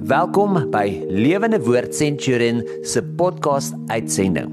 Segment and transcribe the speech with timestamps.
[0.00, 4.48] Welkom by Lewende Woord Centurion se podcast uitsending.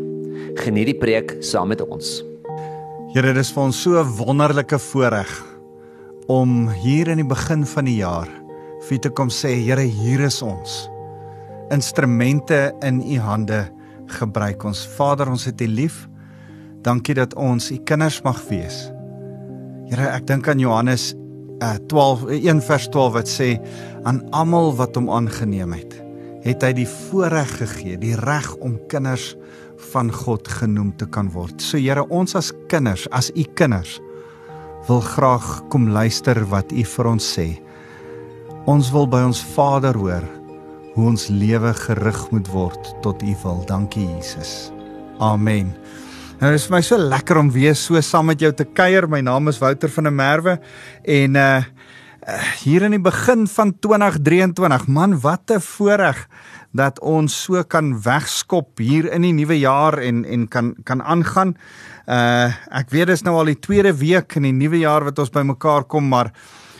[0.59, 2.17] Geniet die preek saam met ons.
[3.13, 5.31] Here, dit is vir ons so 'n wonderlike voorreg
[6.27, 8.27] om hier in die begin van die jaar
[8.89, 10.89] vir te kom sê, Here, hier is ons.
[11.71, 13.71] Instrumente in u hande
[14.19, 14.85] gebruik ons.
[14.85, 16.09] Vader, ons het u lief.
[16.81, 18.91] Dankie dat ons u kinders mag wees.
[19.87, 21.15] Here, ek dink aan Johannes
[21.61, 23.49] uh, 12 1 vers 12 wat sê
[24.07, 25.97] aan almal wat hom aangeneem het,
[26.45, 29.33] het hy die voorreg gegee, die reg om kinders
[29.91, 31.61] van God genoem te kan word.
[31.61, 33.99] So Here, ons as kinders, as u kinders,
[34.87, 37.47] wil graag kom luister wat u vir ons sê.
[38.67, 40.25] Ons wil by ons Vader hoor
[40.95, 43.61] hoe ons lewe gerig moet word tot u wil.
[43.69, 44.71] Dankie Jesus.
[45.21, 45.75] Amen.
[46.37, 49.07] Nou is vir my so lekker om weer so saam met jou te kuier.
[49.09, 50.59] My naam is Wouter van der Merwe
[51.01, 51.63] en uh
[52.59, 56.27] hier in die begin van 2023, man, wat 'n voorreg
[56.75, 61.55] dat ons so kan wegskop hier in die nuwe jaar en en kan kan aangaan.
[62.05, 65.33] Uh ek weet dis nou al die tweede week in die nuwe jaar wat ons
[65.33, 66.33] bymekaar kom, maar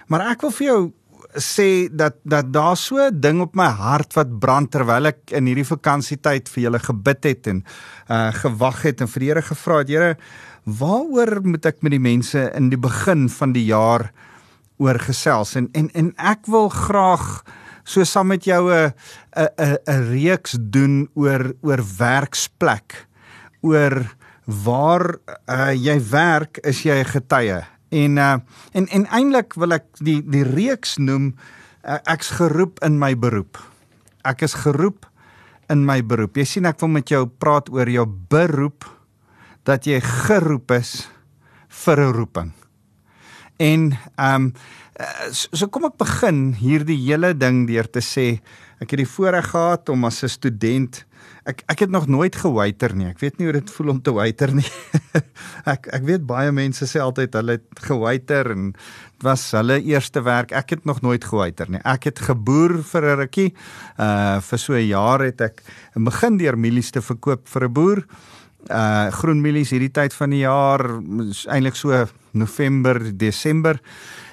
[0.08, 0.92] maar ek wil vir jou
[1.36, 5.46] sê dat dat daar so 'n ding op my hart wat brand terwyl ek in
[5.46, 7.64] hierdie vakansietyd vir julle gebid het en
[8.10, 10.18] uh gewag het en vir die Here gevra het, Here,
[10.66, 14.12] waaroor moet ek met die mense in die begin van die jaar
[14.78, 15.56] oor gesels?
[15.56, 17.44] En en en ek wil graag
[17.84, 18.94] so saam met jou 'n
[19.36, 23.08] 'n 'n reeks doen oor oor werksplek
[23.62, 25.18] oor waar
[25.50, 28.38] uh, jy werk is jy 'n getuie En uh
[28.72, 31.34] en en eintlik wil ek die die reeks noem
[31.88, 33.58] uh, ek's geroep in my beroep.
[34.28, 35.08] Ek is geroep
[35.72, 36.38] in my beroep.
[36.38, 38.88] Jy sien ek wil met jou praat oor jou beroep
[39.68, 41.08] dat jy geroep is
[41.84, 42.52] vir 'n roeping.
[43.58, 44.54] En ehm um,
[45.32, 48.40] so, kom ek begin hierdie hele ding deur te sê
[48.82, 51.06] ek het die voorreg gehad om as 'n student
[51.48, 53.08] ek ek het nog nooit gewaiter nie.
[53.08, 54.68] Ek weet nie hoe dit voel om te waiter nie.
[55.74, 60.24] ek ek weet baie mense sê altyd hulle het gewaiter en dit was hulle eerste
[60.26, 60.52] werk.
[60.52, 61.82] Ek het nog nooit gewaiter nie.
[61.88, 63.52] Ek het geboer vir 'n rukkie.
[63.98, 65.64] Uh vir so 'n jaar het ek
[65.96, 68.06] begin deur mielies te verkoop vir 'n boer.
[68.68, 70.84] Uh groen mielies hierdie tyd van die jaar,
[71.48, 73.80] eintlik so November, Desember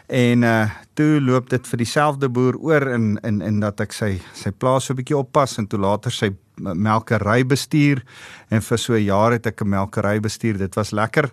[0.06, 4.20] en uh toe loop dit vir dieselfde boer oor in in in dat ek sy
[4.32, 8.04] sy plaas so 'n bietjie oppas en toe later sy melkery bestuur
[8.50, 10.58] en vir so 'n jaar het ek 'n melkery bestuur.
[10.58, 11.30] Dit was lekker.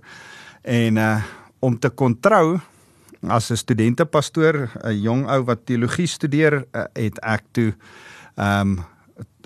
[0.64, 1.22] En uh
[1.60, 2.60] om te kon trou
[3.28, 7.74] as 'n studentepastoor, 'n jong ou wat teologie studeer, uh, het ek toe
[8.36, 8.80] um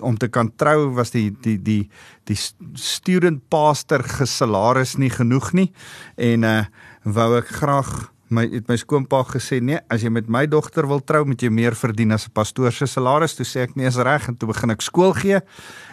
[0.00, 1.88] om te kan trou was die die die
[2.28, 2.38] die
[2.74, 5.70] student pastor gesalaris nie genoeg nie.
[6.16, 6.64] En uh
[7.06, 7.90] wou ek graag
[8.34, 11.50] my het my skoonpa gesê nee as jy met my dogter wil trou moet jy
[11.54, 13.36] meer verdien as 'n pastoor se salaris.
[13.36, 14.28] Toe sê ek nee is reg.
[14.28, 15.40] En toe begin ek skool gee.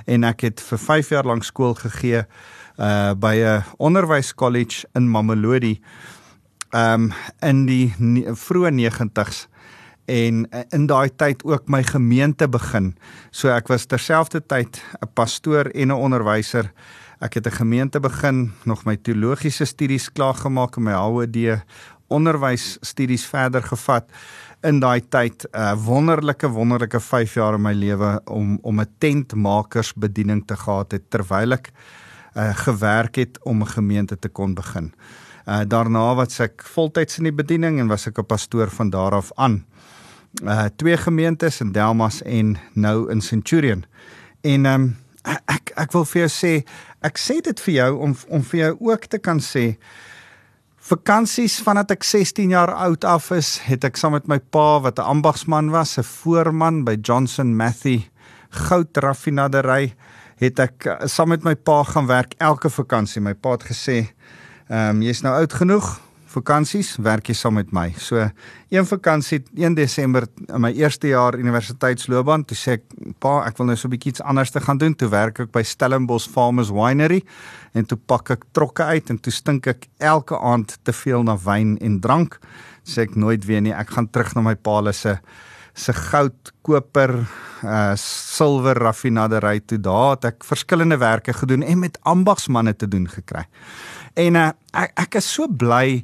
[0.08, 2.26] En ek het vir 5 jaar lank skool gegee
[2.80, 5.82] uh by 'n onderwyskollege in Mamelodi.
[6.74, 7.94] Um in die
[8.34, 9.48] vroeë 90s
[10.06, 12.96] en uh, in daai tyd ook my gemeente begin
[13.32, 16.72] so ek was terselfdertyd 'n pastoor en 'n onderwyser
[17.24, 21.64] Ek het 'n gemeente begin, nog my teologiese studies klaar gemaak en my HOD
[22.08, 24.10] onderwysstudies verder gevat
[24.62, 28.90] in daai tyd 'n uh, wonderlike wonderlike 5 jaar in my lewe om om 'n
[28.98, 31.72] tentmakersbediening te gehad het terwyl ek
[32.36, 34.94] uh, gewerk het om 'n gemeente te kon begin.
[35.46, 39.12] Uh, daarna wat ek voltyds in die bediening en was ek 'n pastoor van daar
[39.12, 39.66] af aan.
[40.42, 43.86] Uh twee gemeentes in Delmas en nou in Centurion.
[44.42, 46.54] En um, ek ek wil vir jou sê,
[47.02, 49.78] ek sê dit vir jou om om vir jou ook te kan sê
[50.84, 55.00] Vakansies vandat ek 16 jaar oud af is, het ek saam met my pa wat
[55.00, 58.10] 'n ambagsman was, 'n voorman by Johnson Matthey
[58.50, 59.94] goudraffinaderry,
[60.44, 63.22] het ek eh, saam met my pa gaan werk elke vakansie.
[63.22, 64.12] My pa het gesê,
[64.70, 66.02] "Ehm um, jy's nou oud genoeg,
[66.34, 68.30] vakansies, werk jy saam met my." So,
[68.70, 72.84] een vakansie 1 Desember in my eerste jaar universiteitsloopbaan, toe sê ek,
[73.20, 75.52] "Pa, ek wil nou so 'n bietjie iets anders te gaan doen." Toe werk ek
[75.52, 77.24] by Stellenbosch Farmers Winery
[77.74, 81.38] en toe pak ek trokke uit en toe stink ek elke aand te veel na
[81.38, 82.40] wyn en drank.
[82.84, 85.20] Sê ek nooit weer nie, ek gaan terug na my pa se
[85.74, 87.16] se goud, koper,
[87.66, 89.80] uh silwer raffinaderry toe.
[89.82, 93.46] Daar het ek verskillende werke gedoen en met ambagsmanne te doen gekry.
[94.14, 96.04] En uh, ek ek is so bly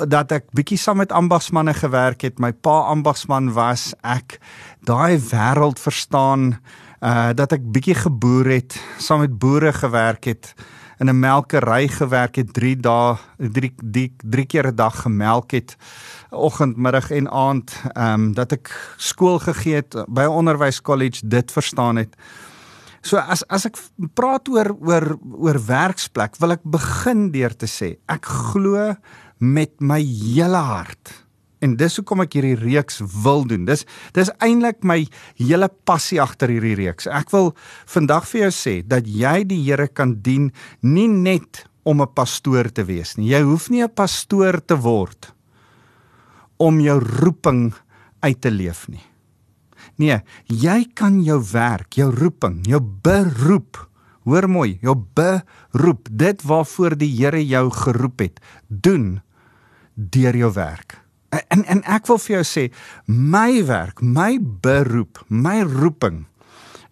[0.00, 2.38] dat ek bietjie saam met ambagsmanne gewerk het.
[2.40, 3.92] My pa ambagsman was.
[4.00, 4.38] Ek
[4.88, 6.56] daai wêreld verstaan
[7.00, 10.54] uh dat ek bietjie geboer het, saam met boere gewerk het.
[11.00, 15.76] in 'n melkery gewerk het 3 dae 3 3 3 keer 'n dag gemelk het
[16.30, 21.52] oggend, middag en aand, ehm um, dat ek skool gegee het by 'n onderwyskollege dit
[21.52, 22.16] verstaan het.
[23.02, 23.78] So as as ek
[24.14, 28.94] praat oor oor oor werksplek, wil ek begin deur te sê ek glo
[29.40, 31.14] met my hele hart
[31.60, 33.66] En dis hoekom ek hierdie reeks wil doen.
[33.68, 33.84] Dis
[34.16, 35.02] dis eintlik my
[35.38, 37.08] hele passie agter hierdie reeks.
[37.08, 37.52] Ek wil
[37.90, 40.50] vandag vir jou sê dat jy die Here kan dien
[40.80, 43.28] nie net om 'n pastoor te wees nie.
[43.28, 45.32] Jy hoef nie 'n pastoor te word
[46.58, 47.72] om jou roeping
[48.20, 49.09] uit te leef nie.
[50.00, 53.76] Nee, jy kan jou werk, jou roeping, jou beroep,
[54.24, 59.20] hoor mooi, jou beroep, dit waarvoor die Here jou geroep het, doen
[59.94, 60.96] deur jou werk.
[61.52, 62.64] En en ek wil vir jou sê,
[63.06, 66.24] my werk, my beroep, my roeping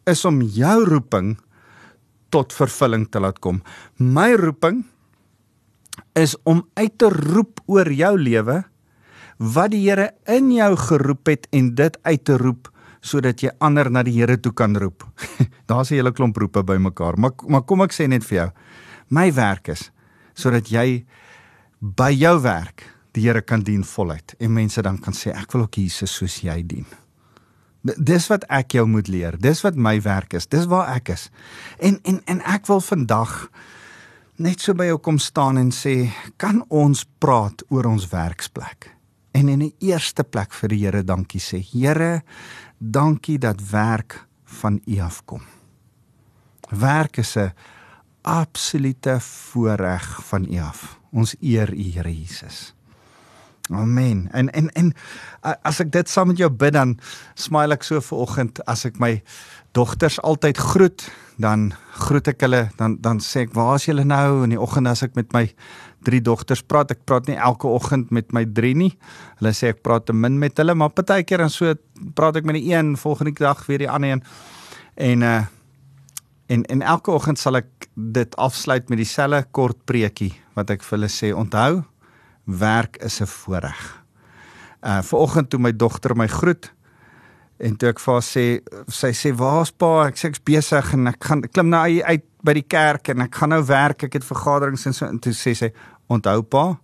[0.09, 1.37] is om jou roeping
[2.29, 3.63] tot vervulling te laat kom.
[3.97, 4.85] My roeping
[6.13, 8.63] is om uit te roep oor jou lewe
[9.39, 12.69] wat die Here in jou geroep het en dit uit te roep
[13.01, 15.05] sodat jy ander na die Here toe kan roep.
[15.71, 18.51] Daar's 'n hele klomp roepe bymekaar, maar maar kom ek sê net vir jou.
[19.11, 19.91] My werk is
[20.35, 21.05] sodat jy
[21.81, 25.63] by jou werk die Here kan dien voluit en mense dan kan sê ek wil
[25.63, 26.87] ook Jesus soos jy dien.
[27.83, 29.39] Dis wat ek jou moet leer.
[29.39, 30.47] Dis wat my werk is.
[30.47, 31.31] Dis waar ek is.
[31.79, 33.49] En en en ek wil vandag
[34.39, 38.93] net so by jou kom staan en sê, kan ons praat oor ons werksplek?
[39.35, 41.61] En in die eerste plek vir die Here dankie sê.
[41.63, 42.23] Here,
[42.79, 45.43] dankie dat werk van U afkom.
[46.69, 47.53] Werk is 'n
[48.21, 51.01] absolute voorreg van U af.
[51.11, 52.75] Ons eer U, Here Jesus.
[53.71, 54.29] Amen.
[54.33, 54.93] En en en
[55.63, 56.97] as ek dit saam met jou bid dan
[57.35, 59.19] smile ek so ver oggend as ek my
[59.77, 61.05] dogters altyd groet,
[61.37, 64.89] dan groet ek hulle, dan dan sê ek, "Waar is julle nou?" in die oggend
[64.89, 65.53] as ek met my
[66.03, 66.91] drie dogters praat.
[66.91, 68.93] Ek praat nie elke oggend met my drie nie.
[69.41, 71.75] Hulle sê ek praat te min met hulle, maar partykeer dan so
[72.15, 74.23] praat ek met die een, volgende dag weer die ander een.
[74.97, 75.45] En uh
[76.49, 80.97] en en elke oggend sal ek dit afsluit met dieselfde kort preekie wat ek vir
[80.97, 81.35] hulle sê.
[81.37, 81.83] Onthou,
[82.49, 84.05] werk is 'n voorreg.
[84.81, 86.73] Uh vanoggend toe my dogter my groet
[87.59, 88.45] en toe ek vir haar sê
[88.87, 90.07] sy sê waar's pa?
[90.07, 93.35] Ek sê ek's besig en ek gaan klim nou uit by die kerk en ek
[93.35, 94.05] gaan nou werk.
[94.05, 95.73] Ek het vergaderings en so en toe sê sy
[96.09, 96.79] onthou pa,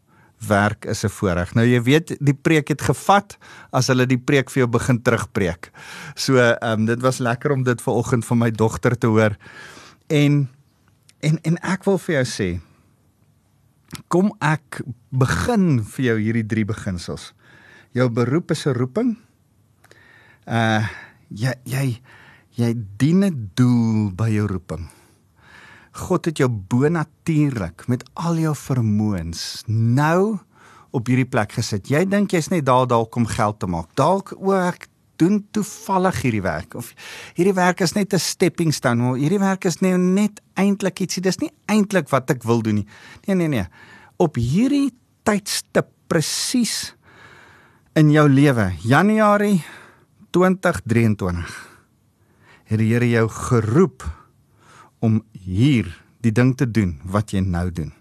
[0.48, 1.54] werk is 'n voorreg.
[1.54, 3.38] Nou jy weet die preek het gevat
[3.72, 5.70] as hulle die preek vir jou begin terugpreek.
[6.14, 9.36] So ehm um, dit was lekker om dit vanoggend van my dogter te hoor.
[10.08, 10.48] En
[11.20, 12.60] en en ek wil vir jou sê
[14.08, 17.32] kom ek begin vir jou hierdie drie beginsels.
[17.94, 19.16] Jou beroep is 'n roeping.
[20.46, 20.86] Uh
[21.30, 22.02] jy jy
[22.56, 24.88] jy dien 'n doel by jou roeping.
[25.92, 30.38] God het jou bonatuurlik met al jou vermoëns nou
[30.90, 31.88] op hierdie plek gesit.
[31.90, 33.94] Jy dink jy's net daar dalk om geld te maak.
[33.94, 34.88] Dalk o ek
[35.20, 36.92] doen toevallig hierdie werk of
[37.36, 39.18] hierdie werk is net 'n stepping stone.
[39.18, 41.22] Hierdie werk is nou net eintlik ietsie.
[41.22, 42.86] Dis nie eintlik wat ek wil doen nie.
[43.26, 43.66] Nee nee nee.
[44.16, 46.94] Op hierdie tydstip presies
[47.94, 49.62] in jou lewe, Januarie
[50.30, 51.70] 2023.
[52.64, 54.04] Het die Here jou geroep
[55.00, 57.92] om hier die ding te doen wat jy nou doen.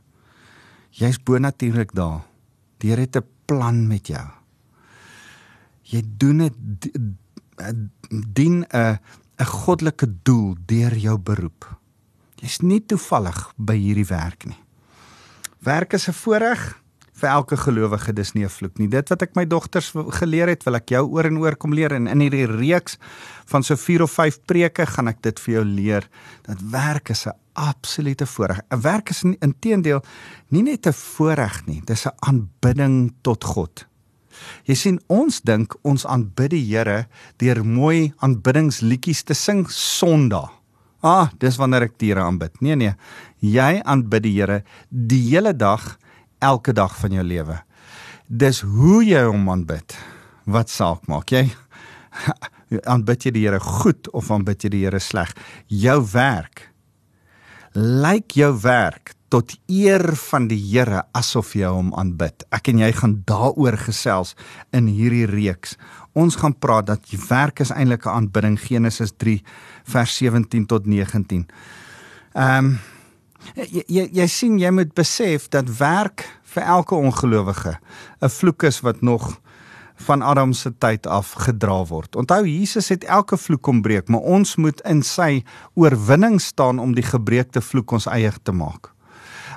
[0.92, 2.24] Jy's bonatuurlik daar.
[2.78, 4.43] Die Here het 'n plan met jou
[5.94, 6.90] jy doen dit
[8.34, 9.00] dien 'n
[9.40, 11.66] 'n goddelike doel deur jou beroep.
[12.36, 14.60] Jy's nie toevallig by hierdie werk nie.
[15.64, 18.88] Werk is 'n voorreg vir elke gelowige, dis nie 'n vloek nie.
[18.88, 21.92] Dit wat ek my dogters geleer het, wil ek jou oor en oor kom leer
[21.92, 22.98] en in hierdie reeks
[23.46, 26.10] van so 4 of 5 preke gaan ek dit vir jou leer
[26.44, 28.60] dat werk is 'n absolute voorreg.
[28.72, 30.04] 'n Werk is inteendeel
[30.50, 33.86] nie net 'n voorreg nie, dis 'n aanbidding tot God.
[34.70, 37.06] Jy sien ons dink ons aanbid die Here
[37.42, 40.52] deur mooi aanbiddingsliedjies te sing Sondag.
[41.04, 42.56] Ah, dis wanneer ek diere aanbid.
[42.64, 42.96] Nee nee.
[43.44, 45.98] Jy aanbid die Here die hele dag,
[46.40, 47.60] elke dag van jou lewe.
[48.28, 49.98] Dis hoe jy hom aanbid.
[50.46, 51.48] Wat saak maak jy?
[52.94, 55.36] aanbid jy die Here goed of aanbid jy die Here sleg?
[55.68, 56.70] Jou werk
[57.74, 62.46] lyk jou werk tot eer van die Here asof jy hom aanbid.
[62.54, 64.36] Ek en jy gaan daaroor gesels
[64.76, 65.74] in hierdie reeks.
[66.14, 69.42] Ons gaan praat dat die werk is eintlik 'n aanbidding Genesis 3
[69.90, 71.48] vers 17 tot 19.
[72.36, 72.80] Ehm um,
[73.56, 77.80] jy, jy jy sien jy moet besef dat werk vir elke ongelowige
[78.22, 79.42] 'n vloek is wat nog
[79.96, 82.16] van Adam se tyd af gedra word.
[82.16, 86.94] Onthou Jesus het elke vloek kom breek, maar ons moet in sy oorwinning staan om
[86.94, 88.93] die gebreekte vloek ons eie te maak.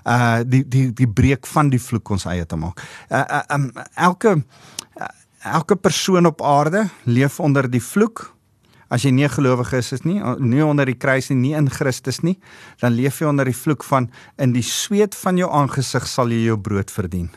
[0.06, 2.82] Uh die die die breek van die vloek ons eie te maak.
[3.10, 5.10] Uh, uh um, elke uh,
[5.42, 8.32] elke persoon op aarde leef onder die vloek.
[8.88, 12.22] As jy nie gelowige is, is nie nie onder die kruis nie, nie in Christus
[12.22, 12.36] nie,
[12.78, 16.44] dan leef jy onder die vloek van in die sweet van jou aangesig sal jy
[16.46, 17.32] jou brood verdien.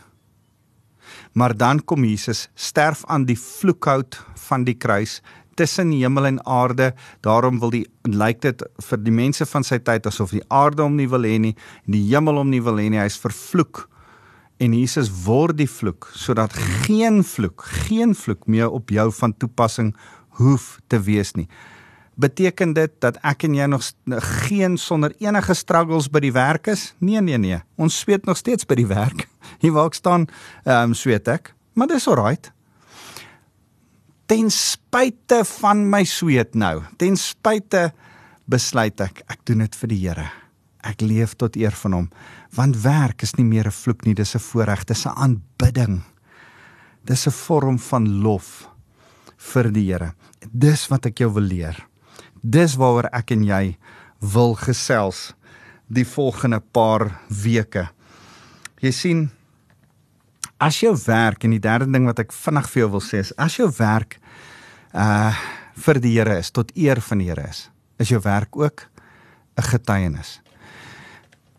[1.33, 5.21] Maar dan kom Jesus sterf aan die vloekhout van die kruis
[5.59, 6.93] tussen hemel en aarde.
[7.25, 10.95] Daarom wil die lyk dit vir die mense van sy tyd asof die aarde hom
[10.99, 13.01] nie wil hê nie en die hemel hom nie wil hê nie.
[13.01, 13.85] Hy's vervloek.
[14.59, 19.93] En Jesus word die vloek sodat geen vloek, geen vloek meer op jou van toepassing
[20.39, 21.47] hoef te wees nie.
[22.19, 23.85] Beteken dit dat ek en jy nog
[24.43, 26.89] geen sonder enige struggles by die werk is?
[26.99, 27.61] Nee nee nee.
[27.79, 29.27] Ons sweet nog steeds by die werk.
[29.63, 30.27] Hier waar ek staan,
[30.65, 31.53] ehm um, sweet ek.
[31.79, 32.51] Maar dis alright
[34.29, 37.89] ten spyte van my sweet nou, ten spyte
[38.49, 40.27] besluit ek ek doen dit vir die Here.
[40.85, 42.07] Ek leef tot eer van hom,
[42.55, 46.03] want werk is nie meer 'n vloek nie, dis 'n voorreg, dis 'n aanbidding.
[47.05, 48.69] Dis 'n vorm van lof
[49.37, 50.13] vir die Here.
[50.53, 51.87] Dis wat ek jou wil leer.
[52.43, 53.77] Dis waaroor ek en jy
[54.21, 55.33] wil gesels
[55.87, 57.89] die volgende paar weke.
[58.79, 59.31] Jy sien
[60.59, 63.31] as jou werk en die derde ding wat ek vinnig vir jou wil sê is
[63.39, 64.19] as jou werk
[64.93, 65.33] uh
[65.79, 67.69] vir die Here is tot eer van die Here is,
[68.03, 68.83] is jou werk ook
[69.55, 70.41] 'n getuienis.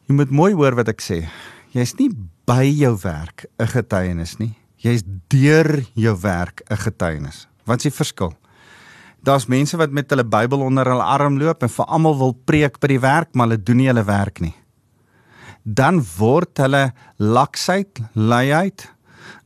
[0.07, 1.25] Jy moet mooi hoor wat ek sê.
[1.73, 2.11] Jy's nie
[2.45, 4.59] by jou werk 'n getuienis nie.
[4.77, 7.49] Jy's deur jou werk 'n getuienis.
[7.65, 8.37] Wat's die verskil?
[9.25, 12.79] Daar's mense wat met hulle Bybel onder hulle arm loop en vir almal wil preek
[12.79, 14.55] by die werk, maar hulle doen nie hulle werk nie
[15.63, 18.89] dan word hulle laksheid, luiheid,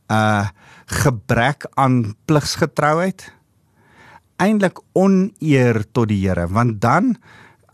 [0.09, 0.47] uh
[0.85, 3.23] gebrek aan pligsgetrouheid
[4.41, 7.15] eintlik oneer tot die Here, want dan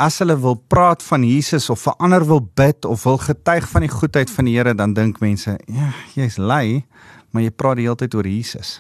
[0.02, 3.86] as hulle wil praat van Jesus of vir ander wil bid of wil getuig van
[3.86, 6.82] die goedheid van die Here, dan dink mense, ja, jy's lui,
[7.32, 8.80] maar jy praat die hele tyd oor Jesus.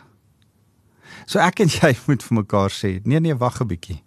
[1.30, 4.01] So ek en jy moet vir mekaar sê, nee nee, wag 'n bietjie.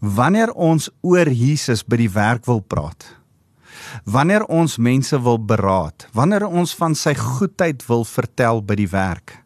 [0.00, 3.04] Wanneer ons oor Jesus by die werk wil praat,
[4.04, 9.38] Wanneer ons mense wil beraad, wanneer ons van sy goedheid wil vertel by die werk,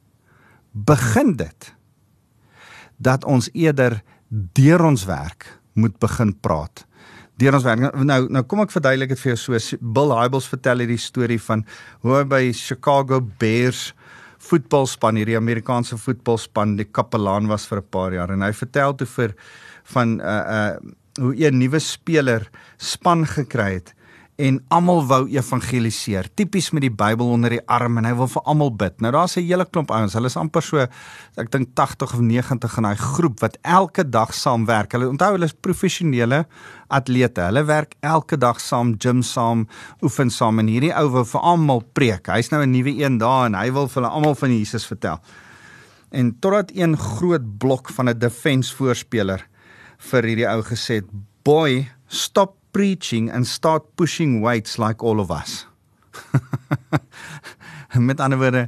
[0.73, 1.73] begin dit
[2.97, 6.85] dat ons eerder deur ons werk moet begin praat.
[7.37, 7.83] Deur ons werk.
[8.01, 9.79] Nou nou kom ek verduidelik dit vir jou so.
[9.81, 11.67] Bill Hybels vertel hierdie storie van
[12.05, 13.91] hoe hy by Chicago Bears
[14.47, 19.07] voetbalspan, hierdie Amerikaanse voetbalspan, die kapelaan was vir 'n paar jaar en hy vertel toe
[19.07, 19.35] vir
[19.93, 20.77] van 'n uh, uh
[21.21, 23.95] hoe 'n nuwe speler span gekry het
[24.37, 26.29] en almal wou evangeliseer.
[26.37, 28.99] Tipies met die Bybel onder die arm en hy wil vir almal bid.
[29.01, 30.13] Nou daar's 'n hele klomp ouens.
[30.13, 30.79] Hulle is amper so
[31.37, 34.93] ek dink 80 of 90 in daai groep wat elke dag saamwerk.
[34.93, 36.47] Hulle onthou hulle is professionele
[36.89, 37.41] atlete.
[37.41, 39.67] Hulle werk elke dag saam, gym saam,
[40.03, 42.27] oefen saam en hierdie ou wil vir almal preek.
[42.27, 45.19] Hy's nou 'n nuwe een daar en hy wil vir hulle almal van Jesus vertel.
[46.13, 49.47] En totdat een groot blok van 'n defense voorspeler
[49.99, 51.07] vir hierdie ou gesê het,
[51.43, 55.65] "Boy, stop preaching and start pushing weights like all of us.
[58.09, 58.67] met ander woorde,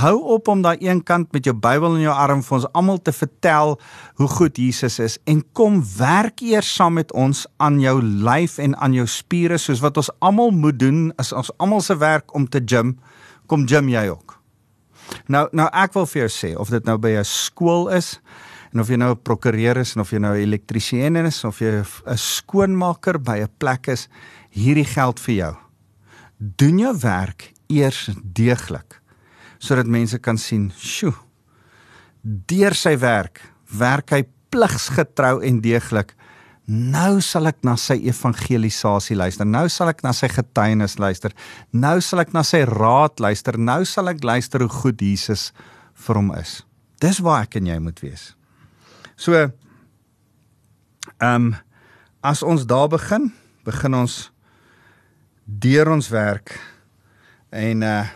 [0.00, 3.02] hou op om daai een kant met jou Bybel in jou arm vir ons almal
[3.04, 3.74] te vertel
[4.16, 8.76] hoe goed Jesus is en kom werk eers saam met ons aan jou lyf en
[8.80, 12.48] aan jou spiere soos wat ons almal moet doen as ons almal se werk om
[12.48, 12.96] te gym,
[13.44, 14.38] kom gym jy ook.
[15.28, 18.20] Nou nou ek wil vir jou sê of dit nou by 'n skool is,
[18.72, 21.58] En of jy nou 'n prokureur is en of jy nou 'n elektriesien is of
[21.58, 24.08] jy 'n skoonmaker by 'n plek is,
[24.50, 25.56] hierdie geld vir jou.
[26.38, 29.00] Doen jou werk eers deeglik
[29.58, 31.14] sodat mense kan sien, "Sjoe.
[32.22, 33.40] Deur sy werk
[33.78, 36.14] werk hy pligsgetrou en deeglik.
[36.66, 39.46] Nou sal ek na sy evangelisasie luister.
[39.46, 41.32] Nou sal ek na sy getuienis luister.
[41.72, 43.58] Nou sal ek na sy raad luister.
[43.58, 45.52] Nou sal ek luister hoe goed Jesus
[45.94, 46.62] vir hom is."
[47.00, 48.34] Dis waar ek en jy moet wees.
[49.20, 49.52] So ehm
[51.20, 51.54] um,
[52.20, 53.30] as ons daar begin,
[53.64, 54.30] begin ons
[55.44, 56.56] deur ons werk
[57.50, 58.06] en uh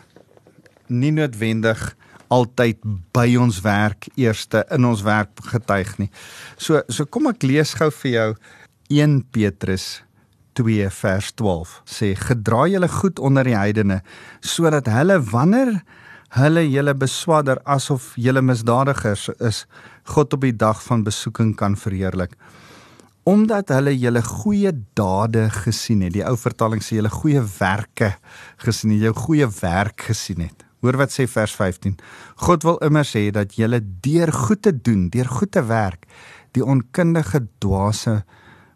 [0.89, 1.81] nie noodwendig
[2.29, 2.81] altyd
[3.17, 6.11] by ons werk eerste in ons werk getuig nie.
[6.57, 8.31] So so kom ek lees gou vir jou
[8.93, 10.03] 1 Petrus
[10.61, 14.01] 2 vers 12 sê gedra julle goed onder die heidene
[14.41, 15.73] sodat hulle wanneer
[16.39, 19.65] hulle julle beswadder asof julle misdadigers is
[20.05, 22.37] God op die dag van besoeking kan verheerlik.
[23.25, 26.13] Omdat hulle julle goeie dade gesien het.
[26.13, 28.13] Die ou vertaling sê julle goeie werke
[28.61, 30.65] gesien het, jou goeie werk gesien het.
[30.85, 31.97] Hoor wat sê vers 15.
[32.45, 36.05] God wil immer sê dat julle deur goed te doen, deur goed te werk,
[36.53, 38.21] die onkundige dwaase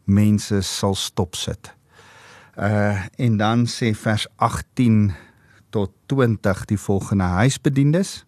[0.08, 1.74] mense sal stopsit.
[2.56, 5.12] Uh en dan sê vers 18
[5.70, 8.24] tot 20 die volgende huisbediendes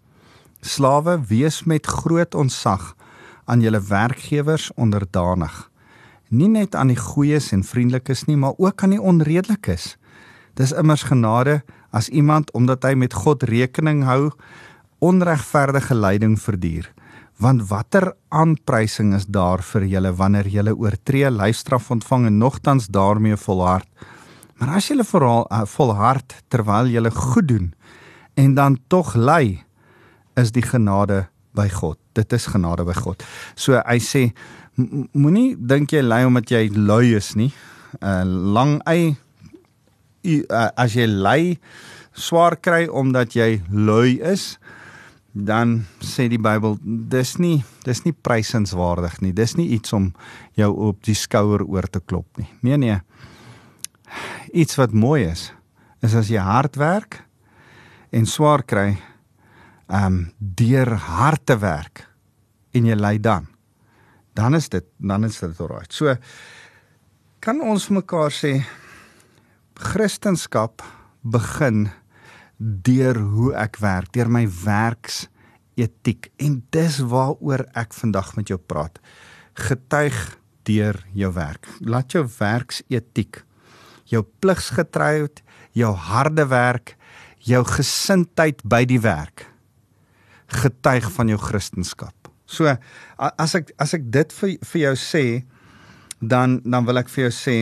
[0.61, 2.95] slawe wees met groot ontzag
[3.45, 5.71] aan julle werkgewers onderdanig.
[6.29, 9.97] Nie net aan die goeies en vriendelikes nie maar ook aan die onredelikes
[10.61, 11.61] dis immers genade
[11.97, 14.31] as iemand omdat hy met God rekening hou
[15.01, 16.91] onregverdige lyding verduur.
[17.41, 23.39] Want watter aanprysing is daar vir julle wanneer julle oortree lyfstraf ontvang en nogtans daarmee
[23.41, 23.89] volhard?
[24.61, 27.73] Maar as julle vooral uh, volhard terwyl julle goed doen
[28.37, 29.65] en dan tog ly
[30.37, 31.99] is die genade by God.
[32.15, 33.23] Dit is genade by God.
[33.59, 34.31] So hy sê
[34.77, 37.51] moenie dink jy ly omdat jy lui is nie.
[37.99, 41.41] Uh, lang ei uh, as jy ly
[42.15, 44.55] swaar kry omdat jy lui is
[45.31, 49.35] dan sê die Bybel dis nie dis nie prysenswaardig nie.
[49.35, 50.11] Dis nie iets om
[50.59, 52.51] jou op die skouer oor te klop nie.
[52.67, 52.99] Nee nee.
[54.55, 55.51] Iets wat mooi is
[56.03, 57.21] is as jy hard werk
[58.11, 58.97] en swaar kry
[59.91, 62.07] um deur hard te werk
[62.75, 63.49] en jy ly dan
[64.39, 66.15] dan is dit dan is dit alraai so
[67.41, 68.61] kan ons vir mekaar sê
[69.81, 70.77] Christendom
[71.25, 71.89] begin
[72.61, 75.25] deur hoe ek werk, deur my werks
[75.81, 78.99] etiek en dis waaroor ek vandag met jou praat.
[79.57, 80.19] Getuig
[80.69, 81.65] deur jou werk.
[81.81, 83.41] Laat jou werks etiek,
[84.13, 85.41] jou pligsgetrouheid,
[85.73, 86.97] jou harde werk,
[87.41, 89.50] jou gesindheid by die werk
[90.53, 92.11] getuig van jou kristendom.
[92.51, 92.67] So
[93.19, 95.25] as ek as ek dit vir vir jou sê,
[96.21, 97.57] dan dan wil ek vir jou sê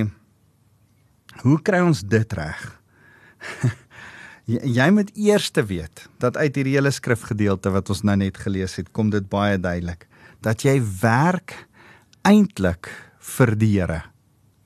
[1.44, 2.62] hoe kry ons dit reg?
[4.52, 8.40] jy, jy moet eers te weet dat uit hierdie hele skrifgedeelte wat ons nou net
[8.40, 10.08] gelees het, kom dit baie duidelik
[10.42, 11.54] dat jy werk
[12.26, 12.90] eintlik
[13.36, 14.02] vir die Here.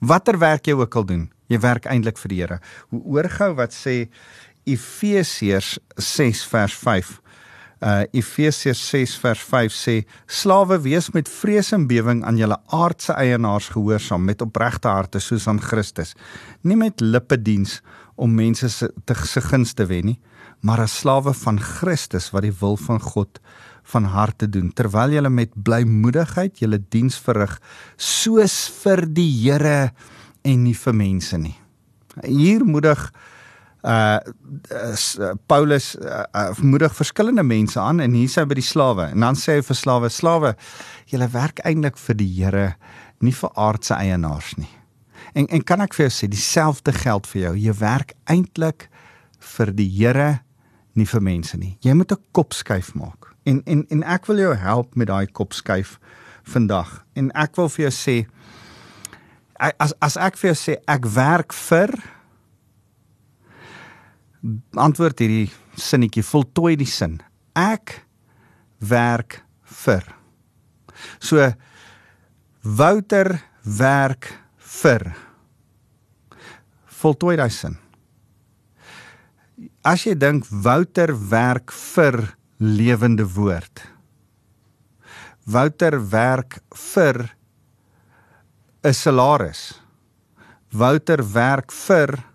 [0.03, 2.59] Watter werk jy ook al doen, jy werk eintlik vir die Here.
[2.93, 4.07] Hoe oorgou wat sê
[4.69, 7.17] Efesiërs 6 vers 5.
[7.83, 9.95] Uh Efesiërs 6 vers 5 sê
[10.31, 15.49] slawe wees met vrees en bewering aan julle aardse eienaars gehoorsaam met opregte harte soos
[15.51, 16.15] aan Christus.
[16.63, 17.81] Nie met lippe diens
[18.15, 20.21] om mense se te se guns te wen nie,
[20.63, 23.43] maar as slawe van Christus wat die wil van God
[23.91, 27.59] van harte doen terwyl jy met blymoedigheid julle diens verrig
[27.99, 29.91] soos vir die Here
[30.47, 31.57] en nie vir mense nie.
[32.23, 33.09] Hier moedig
[33.83, 34.19] uh,
[34.71, 39.09] uh Paulus uh, uh, moedig verskillende mense aan en hier sê hy by die slawe
[39.13, 40.55] en dan sê hy vir slawe slawe
[41.11, 42.69] julle werk eintlik vir die Here
[43.23, 44.71] nie vir aardse eienaars nie.
[45.35, 47.53] En en kan ek vir jou sê dieselfde geld vir jou.
[47.57, 48.89] Jy werk eintlik
[49.57, 50.43] vir die Here
[50.99, 51.77] nie vir mense nie.
[51.81, 53.35] Jy moet 'n kop skuif maak.
[53.45, 55.99] En en en ek wil jou help met daai kop skuif
[56.43, 57.05] vandag.
[57.15, 58.27] En ek wil vir jou sê
[59.79, 61.91] as as ek vir jou sê ek werk vir
[64.75, 67.21] antwoord hierdie sinnetjie, voltooi die sin.
[67.59, 68.03] Ek
[68.83, 69.43] werk
[69.85, 70.07] vir.
[71.23, 71.53] So
[72.63, 73.41] Wouter
[73.79, 74.29] werk
[74.81, 75.09] vir.
[77.03, 77.75] Voltooi daai sin.
[79.83, 82.21] As jy dink Wouter werk vir
[82.63, 83.83] lewende woord.
[85.51, 87.35] Wouter werk vir
[88.85, 89.81] 'n salaris.
[90.71, 92.32] Wouter werk vir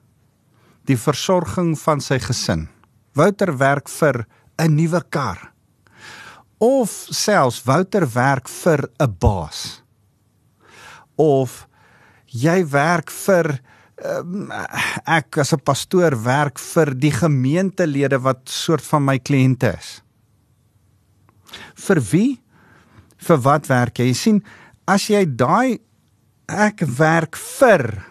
[0.87, 2.67] die versorging van sy gesin.
[3.17, 4.25] Wouter werk vir
[4.57, 5.51] 'n nuwe kar.
[6.59, 9.83] Of selfs Wouter werk vir 'n baas.
[11.15, 11.67] Of
[12.25, 13.59] jy werk vir
[14.03, 14.51] um,
[15.05, 20.01] ek as 'n pastoor werk vir die gemeentelede wat soort van my kliënte is.
[21.75, 22.41] Vir wie?
[23.17, 24.05] Vir wat werk jy?
[24.05, 24.43] Jy sien,
[24.87, 25.79] as jy daai
[26.47, 28.05] ek werk vir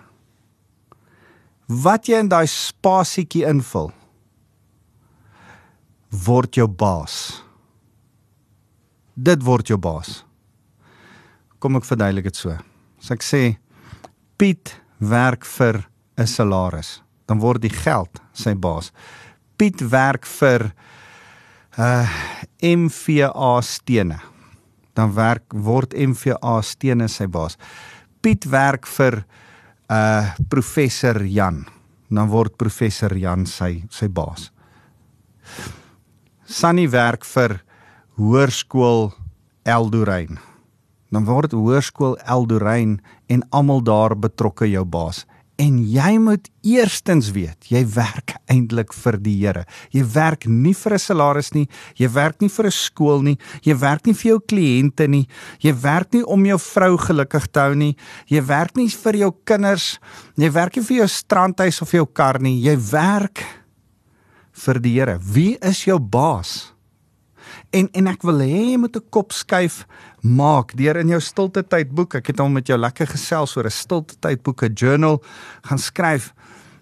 [1.66, 3.90] wat jy in daai spasietjie invul
[6.26, 7.42] word jou baas.
[9.16, 10.22] Dit word jou baas.
[11.58, 12.54] Kom ek verduidelik dit so.
[13.02, 13.42] As ek sê
[14.36, 18.92] Piet werk vir 'n salaris, dan word die geld sy baas.
[19.58, 20.72] Piet werk vir
[21.78, 22.08] uh
[22.62, 24.20] MVA stene.
[24.94, 27.56] Dan werk word MVA stene sy baas.
[28.20, 29.45] Piet werk vir uh
[30.50, 31.64] professor Jan.
[32.10, 34.50] Dan word professor Jan sy sy baas.
[36.46, 37.60] Sunny werk vir
[38.18, 39.10] Hoërskool
[39.66, 40.38] Eldorein
[41.10, 42.98] dan word hoërskool Eldorein
[43.32, 45.24] en almal daar betrokke jou baas
[45.56, 49.62] En jy moet eerstens weet, jy werk eintlik vir die Here.
[49.94, 53.74] Jy werk nie vir 'n salaris nie, jy werk nie vir 'n skool nie, jy
[53.74, 55.26] werk nie vir jou kliënte nie,
[55.60, 57.96] jy werk nie om jou vrou gelukkig te hou nie,
[58.28, 59.98] jy werk nie vir jou kinders,
[60.36, 63.44] jy werk nie vir jou strandhuis of jou kar nie, jy werk
[64.52, 65.18] vir die Here.
[65.18, 66.75] Wie is jou baas?
[67.76, 69.84] En en ek wil hê jy moet 'n kop skuif
[70.22, 72.14] maak deur in jou stilte tyd boek.
[72.14, 75.22] Ek het al met jou lekker gesels oor 'n stilte tyd boek, 'n journal
[75.62, 76.32] gaan skryf.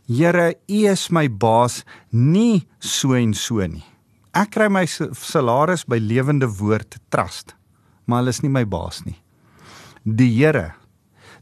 [0.06, 3.84] Here, U is my baas, nie so en so nie.
[4.34, 7.54] Ek kry my salaris by Lewende Woord Trust,
[8.06, 9.16] maar hulle is nie my baas nie.
[10.04, 10.74] Die Here,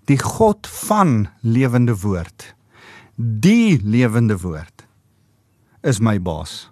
[0.06, 2.54] die God van Lewende Woord,
[3.16, 4.86] die Lewende Woord
[5.82, 6.70] is my baas.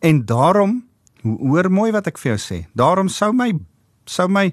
[0.00, 0.84] En daarom
[1.24, 2.58] Hoor mooi wat ek vir jou sê.
[2.76, 3.52] Daarom sou my
[4.04, 4.50] sou my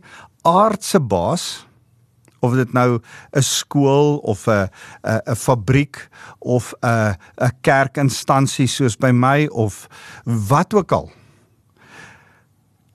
[0.47, 1.65] aardse baas
[2.41, 2.99] of dit nou
[3.35, 4.69] 'n skool of 'n
[5.03, 9.87] 'n 'n fabriek of 'n 'n kerkinstansie soos by my of
[10.25, 11.11] wat ook al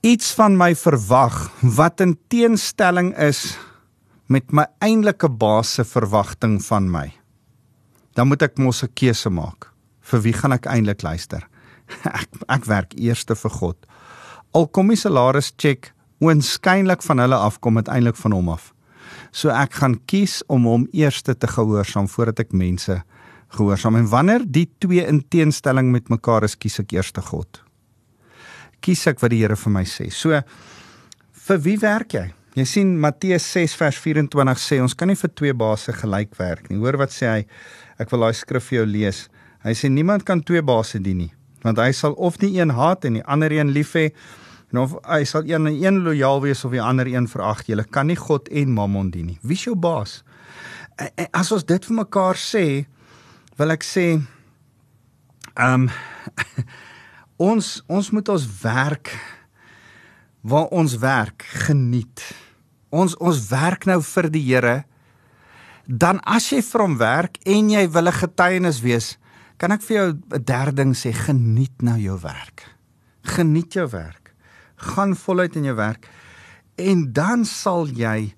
[0.06, 3.58] iets van my verwag wat in teenstelling is
[4.26, 7.12] met my eintlike baas se verwagting van my.
[8.14, 9.72] Dan moet ek mos 'n keuse maak.
[10.00, 11.48] Vir wie gaan ek eintlik luister
[12.20, 13.76] ek ek werk eerste vir God.
[14.56, 15.92] Al kom die salaris check
[16.24, 18.72] oënskynlik van hulle af kom uiteindelik van hom af.
[19.36, 23.02] So ek gaan kies om hom eerste te gehoorsaam voordat ek mense
[23.56, 23.98] gehoorsaam.
[24.00, 27.60] En wanneer die twee in teenstelling met mekaar is, kies ek eerste God.
[28.80, 30.08] Kies ek wat die Here vir my sê.
[30.10, 30.40] So
[31.46, 32.26] vir wie werk jy?
[32.56, 36.70] Jy sien Matteus 6 vers 24 sê ons kan nie vir twee baase gelyk werk
[36.70, 36.80] nie.
[36.80, 37.42] Hoor wat sê hy?
[38.00, 39.26] Ek wil daai skrif vir jou lees.
[39.66, 41.32] Hy sê niemand kan twee baase dien nie
[41.66, 44.08] want hy sal of die een haat en die ander een lief hê
[44.72, 47.64] en of hy sal een en een lojaal wees of die ander een verag.
[47.66, 49.38] Jy kan nie God en Mammon dien nie.
[49.42, 50.22] Wie is jou baas?
[50.96, 52.66] En as ons dit vir mekaar sê,
[53.56, 54.08] wil ek sê
[55.56, 55.88] ehm um,
[57.50, 59.12] ons ons moet ons werk
[60.46, 62.22] waar ons werk geniet.
[62.88, 64.76] Ons ons werk nou vir die Here.
[65.86, 69.16] Dan as jy vir hom werk en jy wil 'n getuienis wees,
[69.56, 72.76] Kan ek vir jou 'n derde ding sê, geniet nou jou werk.
[73.22, 74.34] Geniet jou werk.
[74.76, 76.08] Gaan voluit in jou werk
[76.76, 78.34] en dan sal jy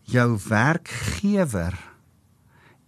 [0.00, 1.76] jou werkgewer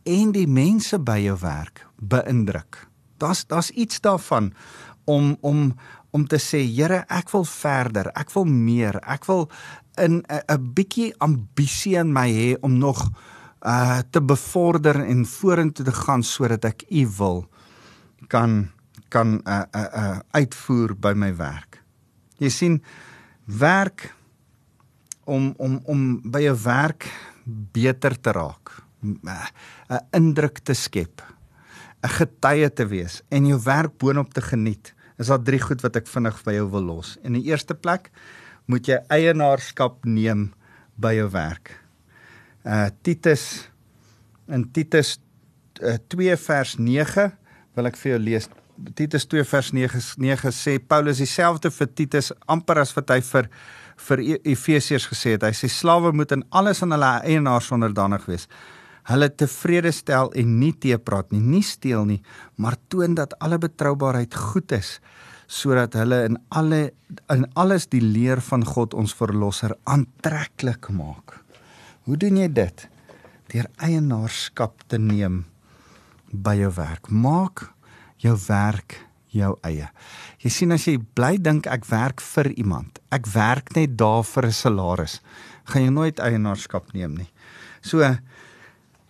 [0.05, 2.88] en die mense by jou werk beïndruk.
[3.18, 4.53] Daar's daar's iets daarvan
[5.05, 5.75] om om
[6.11, 9.51] om te sê, Here, ek wil verder, ek wil meer, ek wil
[9.99, 13.11] in 'n bietjie ambisie in my hê om nog
[13.66, 17.49] uh te bevorder en vorentoe te gaan sodat ek U wil
[18.29, 18.71] kan
[19.09, 21.83] kan 'n uh, 'n uh, uh, uitvoer by my werk.
[22.39, 22.83] Jy sien
[23.45, 24.15] werk
[25.25, 27.07] om om om by jou werk
[27.73, 31.23] beter te raak, 'n uh, indruk te skep,
[32.03, 34.95] 'n getuie te wees en jou werk boonop te geniet.
[35.19, 37.19] Is daar drie goed wat ek vinnig by jou wil los.
[37.23, 38.11] In die eerste plek
[38.67, 40.53] moet jy eienaarskap neem
[40.97, 41.81] by jou werk.
[42.65, 43.71] Uh Titus
[44.49, 45.21] in Titus
[45.83, 47.33] uh, 2 vers 9
[47.77, 48.49] wil ek vir jou lees.
[48.99, 53.51] Titus 2 vers 9 9 sê Paulus dieselfde vir Titus amper as wat hy vir
[54.09, 55.47] vir e-, Efesiërs gesê het.
[55.47, 58.49] Hy sê slawe moet in alles aan hulle eienaars onderdanig wees.
[59.07, 62.23] Hulle tevrede stel en nie teepraat nie, nie steel nie,
[62.57, 64.99] maar toon dat alle betroubaarheid goed is
[65.55, 66.95] sodat hulle in alle
[67.31, 71.37] in alles die leer van God ons verlosser aantreklik maak.
[72.09, 72.87] Hoe doen jy dit?
[73.53, 75.45] Deur eienaarskap te neem
[76.42, 77.11] by jou werk.
[77.11, 77.68] Maak
[78.23, 78.99] jou werk
[79.35, 79.88] jou eie.
[80.42, 83.01] Jy sien as jy bly dink ek werk vir iemand.
[83.14, 85.20] Ek werk net daar vir 'n salaris.
[85.64, 87.31] Gaan jy nooit eienaarskap neem nie.
[87.83, 88.01] So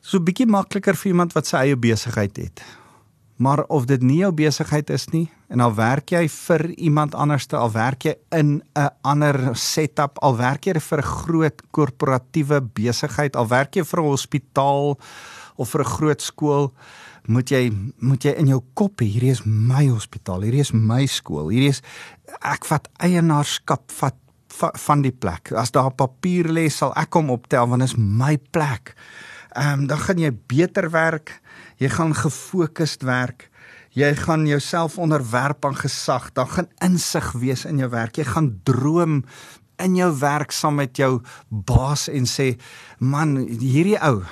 [0.00, 2.62] so bietjie makliker vir iemand wat sy eie besigheid het.
[3.36, 7.56] Maar of dit nie jou besigheid is nie en al werk jy vir iemand anderste,
[7.56, 13.36] al werk jy in 'n ander setup, al werk jy vir 'n groot korporatiewe besigheid,
[13.36, 14.98] al werk jy vir 'n hospitaal
[15.56, 16.72] of vir 'n groot skool,
[17.26, 17.68] moet jy
[18.04, 21.72] moet jy in jou kop hê hierdie is my hospitaal hierdie is my skool hierdie
[21.72, 21.80] is
[22.44, 24.18] ek vat eienaarskap vat
[24.60, 25.52] va, van die plek.
[25.56, 28.94] As daar papier lê sal ek hom optel want dit is my plek.
[29.54, 31.40] Ehm um, dan gaan jy beter werk
[31.78, 33.48] jy gaan gefokusd werk
[33.94, 38.18] jy gaan jouself onderwerp aan gesag dan gaan insig wees in jou werk.
[38.18, 39.22] Jy gaan droom
[39.82, 42.54] in jou werk saam met jou baas en sê
[42.98, 44.22] man hierdie ou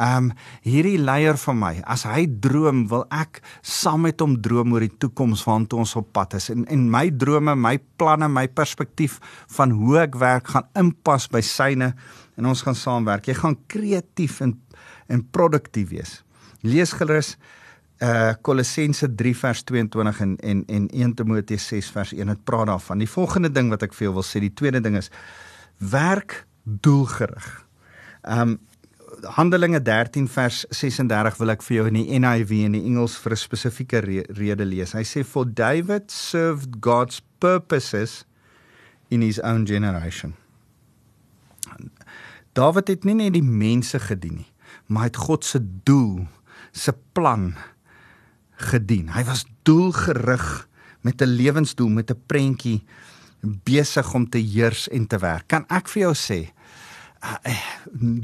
[0.00, 0.32] Ehm um,
[0.64, 4.94] hierdie leier van my, as hy droom, wil ek saam met hom droom oor die
[5.04, 6.48] toekoms waartoe ons op pad is.
[6.54, 9.18] En en my drome, my planne, my perspektief
[9.58, 11.92] van hoe ek werk gaan inpas by syne
[12.40, 13.28] en ons gaan saamwerk.
[13.28, 14.56] Jy gaan kreatief en
[15.12, 16.22] en produktief wees.
[16.64, 17.36] Lees gerus
[18.02, 22.66] uh Kolossense 3 vers 22 en en en 1 Timoteus 6 vers 1 het praat
[22.72, 22.98] daarvan.
[22.98, 25.10] Die volgende ding wat ek vir jou wil sê, die tweede ding is
[25.78, 27.66] werk doelgerig.
[28.24, 28.58] Um
[29.22, 33.32] Handelinge 13 vers 36 wil ek vir jou in die NIV en die Engels vir
[33.32, 34.92] 'n spesifieke re rede lees.
[34.92, 38.24] Hy sê for David served God's purposes
[39.10, 40.34] in his own generation.
[42.52, 44.50] David het nie net die mense gedien nie,
[44.88, 46.26] maar hy het God se doel,
[46.72, 47.54] se plan
[48.56, 49.08] gedien.
[49.08, 50.68] Hy was doelgerig
[51.02, 52.82] met 'n lewensdoel, met 'n prentjie
[53.42, 55.48] besig om te heers en te werk.
[55.48, 56.50] Kan ek vir jou sê,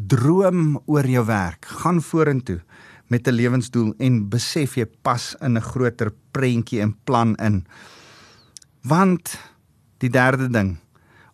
[0.06, 2.61] droom oor jou werk, gaan vorentoe
[3.08, 7.66] met 'n lewensdoel en besef jy pas in 'n groter prentjie en plan in.
[8.82, 9.38] Want
[9.98, 10.78] die derde ding,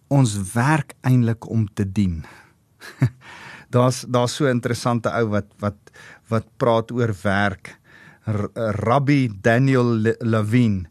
[0.09, 2.25] ons werk eintlik om te dien.
[3.75, 5.77] daar's daar's so 'n interessante ou wat wat
[6.29, 7.79] wat praat oor werk.
[8.27, 10.89] R Rabbi Daniel Levine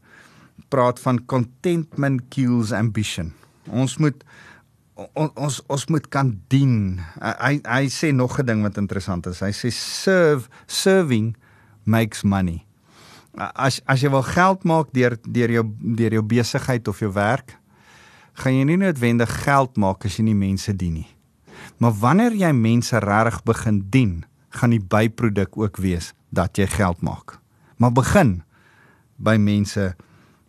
[0.69, 3.33] praat van contentment kills ambition.
[3.69, 4.23] Ons moet
[4.95, 6.99] on, ons ons moet kan dien.
[7.19, 9.39] Hy hy sê nog 'n ding wat interessant is.
[9.39, 11.35] Hy sê serve serving
[11.83, 12.65] makes money.
[13.35, 17.57] As as jy wil geld maak deur deur jou deur jou besigheid of jou werk,
[18.33, 21.09] gaan jy nie noodwendig geld maak as jy nie mense dien nie.
[21.77, 27.01] Maar wanneer jy mense regtig begin dien, gaan die byproduk ook wees dat jy geld
[27.01, 27.39] maak.
[27.77, 28.43] Maar begin
[29.17, 29.95] by mense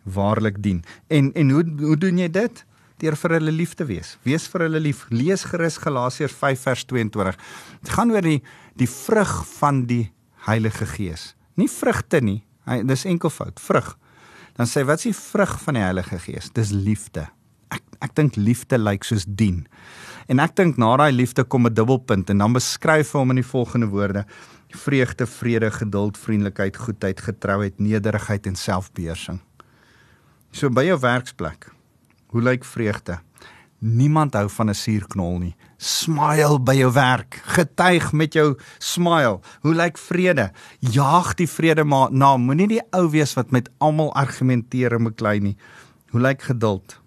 [0.03, 0.83] waarlik dien.
[1.07, 2.65] En en hoe hoe doen jy dit?
[3.01, 4.15] Deur vir hulle lief te wees.
[4.23, 5.05] Wees vir hulle lief.
[5.11, 7.37] Lees gerus Galasiërs 5 vers 22.
[7.83, 8.41] Dit gaan oor die
[8.79, 10.11] die vrug van die
[10.45, 11.33] Heilige Gees.
[11.55, 12.41] Nie vrugte nie.
[12.67, 13.93] Hy dis enkelvoud, vrug.
[14.57, 16.49] Dan sê wat is die vrug van die Heilige Gees?
[16.55, 17.27] Dis liefde.
[17.73, 19.63] Ek ek dink liefde lyk soos dien.
[20.31, 23.41] En ek dink na daai liefde kom 'n dubbelpunt en dan beskryf hy hom in
[23.41, 24.25] die volgende woorde:
[24.75, 29.39] vreugde, vrede, geduld, vriendelikheid, goedheid, getrouheid, nederigheid en selfbeheersing.
[30.51, 31.74] So by jou werksplek
[32.35, 33.21] Hoe lyk vreugde?
[33.79, 35.55] Niemand hou van 'n suurknol nie.
[35.77, 37.41] Smile by jou werk.
[37.45, 39.39] Getuig met jou smile.
[39.61, 40.51] Hoe lyk vrede?
[40.79, 42.37] Jaag die vrede maar na.
[42.37, 45.57] Moenie die ou wees wat met almal argumenteer en beklei nie.
[46.09, 46.99] Hoe lyk geduld?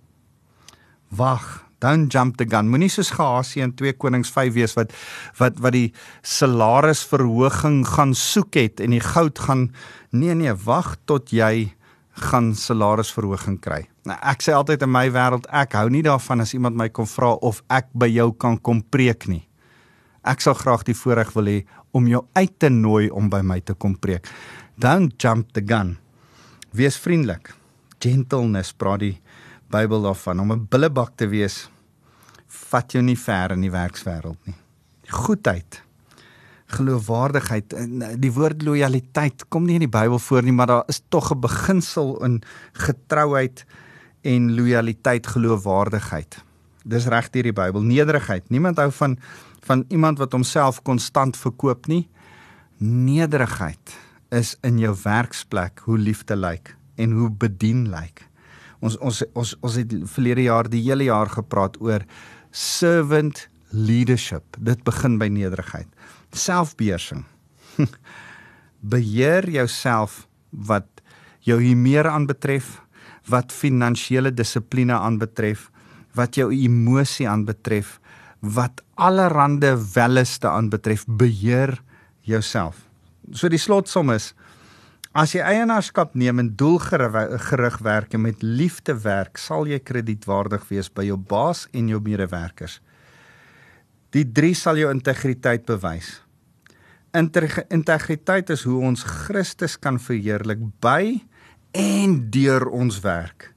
[1.09, 1.67] Wag.
[1.79, 2.69] Don't jump the gun.
[2.69, 4.93] Moenie soos Gehasie in 2 Konings 5 wees wat
[5.37, 9.75] wat wat die salarisverhoging gaan soek het en die goud gaan
[10.11, 11.75] nee nee, wag tot jy
[12.13, 13.89] gaan salarisverhoging kry.
[14.09, 17.09] Nou ek sê altyd in my wêreld ek hou nie daarvan as iemand my kom
[17.09, 19.45] vra of ek by jou kan kom preek nie.
[20.25, 21.59] Ek sal graag die voorreg wil hê
[21.97, 24.29] om jou uit te nooi om by my te kom preek.
[24.81, 25.97] Don't jump the gun.
[26.73, 27.53] Wees vriendelik.
[28.01, 29.17] Gentleness praat die
[29.69, 31.69] Bybel daarvan om 'n billebak te wees.
[32.49, 34.57] Vat jou nie ver in die werkswêreld nie.
[35.09, 35.83] Goedheid
[36.69, 40.89] geloofwaardigheid en eh, die woord lojaliteit kom nie in die Bybel voor nie, maar daar
[40.93, 42.43] is tog 'n beginsel in
[42.73, 43.65] getrouheid
[44.23, 46.41] en lojaliteit, geloofwaardigheid.
[46.89, 48.49] Dis reg deur die Bybel, nederigheid.
[48.51, 49.19] Niemand hou van
[49.69, 52.07] van iemand wat homself konstant verkoop nie.
[52.81, 53.97] Nederigheid
[54.33, 58.23] is in jou werksplek hoe liefde lyk en hoe bedien lyk.
[58.81, 62.07] Ons ons ons ons het verlede jaar die hele jaar gepraat oor
[62.51, 64.57] servant leadership.
[64.57, 65.91] Dit begin by nederigheid
[66.33, 67.25] selfbeheersing.
[68.93, 70.87] Beheer jouself wat
[71.45, 72.79] jou humeur aanbetref,
[73.29, 75.69] wat finansiële dissipline aanbetref,
[76.17, 77.99] wat jou emosie aanbetref,
[78.41, 81.77] wat allerhande welleste aanbetref, beheer
[82.27, 82.85] jouself.
[83.33, 84.33] So die slotsom is
[85.19, 90.91] as jy eienaarskap neem en doelgerig werk en met liefde werk, sal jy kredietwaardig wees
[90.93, 92.79] by jou baas en jou medewerkers.
[94.15, 96.21] Die 3 sal jou integriteit bewys.
[97.17, 101.19] Integriteit is hoe ons Christus kan verheerlik by
[101.73, 103.55] en deur ons werk.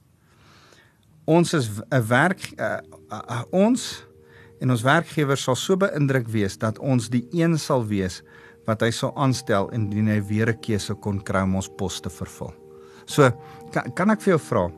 [1.26, 2.80] Ons is 'n werk uh,
[3.12, 4.06] uh, uh, ons
[4.60, 8.22] en ons werkgewer sal so beïndruk wees dat ons die een sal wees
[8.66, 12.10] wat hy sou aanstel indien hy weer 'n keuse kon kry om ons pos te
[12.10, 12.54] vervul.
[13.06, 13.32] So
[13.72, 14.72] kan, kan ek vir jou vra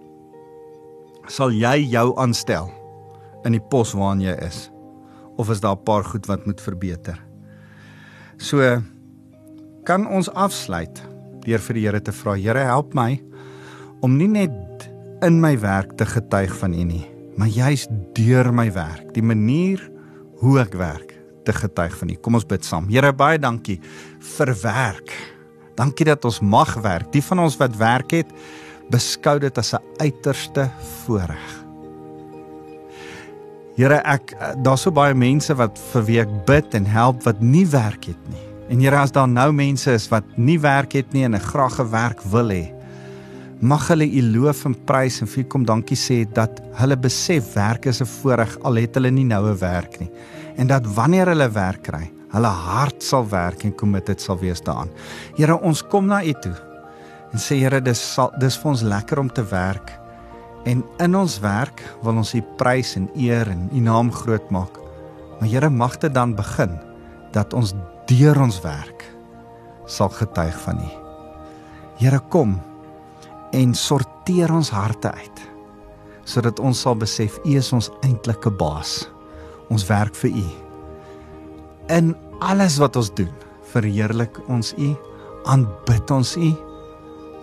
[1.28, 2.70] sal jy jou aanstel
[3.46, 4.74] in die pos waarin jy is?
[5.38, 7.26] of is daar 'n paar goed wat moet verbeter?
[8.38, 8.82] So
[9.84, 11.02] kan ons afsluit
[11.46, 13.22] deur vir die Here te vra, Here help my
[14.04, 14.88] om nie net
[15.24, 17.06] in my werk te getuig van U nie,
[17.40, 19.82] maar juis deur my werk, die manier
[20.42, 21.14] hoe ek werk
[21.48, 22.18] te getuig van U.
[22.24, 22.90] Kom ons bid saam.
[22.92, 23.80] Here baie dankie
[24.36, 25.16] vir werk.
[25.80, 27.12] Dankie dat ons mag werk.
[27.16, 28.30] Die van ons wat werk het,
[28.92, 30.70] beskou dit as 'n uiterste
[31.06, 31.64] voorreg.
[33.76, 37.42] Here ek eh, daar's so baie mense wat vir wie ek bid en help wat
[37.42, 38.53] nie werk het nie.
[38.70, 41.80] En Here, as daar nou mense is wat nie werk het nie en 'n graag
[41.80, 42.72] 'n werk wil hê,
[43.60, 47.86] mag hulle U loof en prys en vir kom dankie sê dat hulle besef werk
[47.86, 50.12] is 'n voorreg al het hulle nie nou 'n werk nie.
[50.58, 54.90] En dat wanneer hulle werk kry, hulle hart sal werk en committed sal wees daaraan.
[55.36, 56.56] Here, ons kom na U toe
[57.34, 60.00] en sê Here, dis sal dis vir ons lekker om te werk.
[60.66, 64.80] En in ons werk wil ons U prys en eer en U naam groot maak.
[65.40, 66.93] Maar Here, mag dit dan begin
[67.34, 67.74] dat ons
[68.10, 69.06] deur ons werk
[69.90, 70.92] sal getuig van U.
[72.00, 72.58] Here kom
[73.54, 75.42] en sorteer ons harte uit
[76.24, 79.10] sodat ons sal besef U is ons eintlike baas.
[79.68, 80.46] Ons werk vir U.
[81.92, 83.32] In alles wat ons doen,
[83.74, 84.94] verheerlik ons U,
[85.52, 86.54] aanbid ons U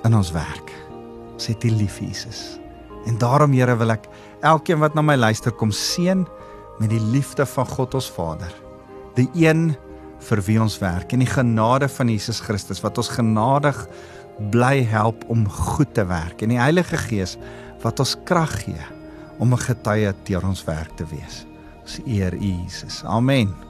[0.08, 0.72] in ons werk.
[1.34, 2.56] Ons het U lief, Jesus.
[3.04, 4.08] En daarom Here wil ek
[4.40, 6.24] elkeen wat na my luister kom seën
[6.80, 8.69] met die liefde van God ons Vader.
[9.16, 9.74] Die een
[10.20, 13.78] vir wie ons werk en die genade van Jesus Christus wat ons genadig
[14.52, 17.36] bly help om goed te werk en die Heilige Gees
[17.82, 18.86] wat ons krag gee
[19.40, 21.46] om 'n getuie teer ons werk te wees.
[21.80, 23.02] Ons eer U Jesus.
[23.04, 23.69] Amen.